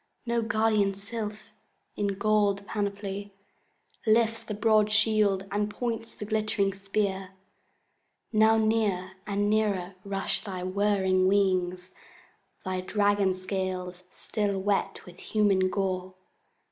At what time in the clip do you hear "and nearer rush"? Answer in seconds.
9.27-10.41